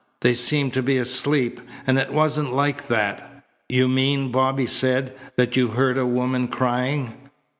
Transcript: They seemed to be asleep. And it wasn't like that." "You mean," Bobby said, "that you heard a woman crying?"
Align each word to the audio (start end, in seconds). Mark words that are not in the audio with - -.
They 0.21 0.33
seemed 0.33 0.73
to 0.73 0.81
be 0.81 0.97
asleep. 0.97 1.61
And 1.85 1.99
it 1.99 2.11
wasn't 2.11 2.51
like 2.55 2.87
that." 2.87 3.43
"You 3.69 3.87
mean," 3.87 4.31
Bobby 4.31 4.65
said, 4.65 5.13
"that 5.35 5.55
you 5.55 5.67
heard 5.67 5.99
a 5.99 6.07
woman 6.07 6.47
crying?" 6.47 7.13